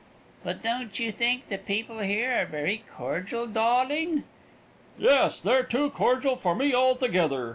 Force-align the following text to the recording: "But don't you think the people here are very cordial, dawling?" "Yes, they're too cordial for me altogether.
"But 0.43 0.63
don't 0.63 0.97
you 0.97 1.11
think 1.11 1.49
the 1.49 1.59
people 1.59 1.99
here 1.99 2.31
are 2.41 2.47
very 2.47 2.83
cordial, 2.97 3.45
dawling?" 3.45 4.23
"Yes, 4.97 5.41
they're 5.41 5.61
too 5.61 5.91
cordial 5.91 6.37
for 6.37 6.55
me 6.55 6.73
altogether. 6.73 7.49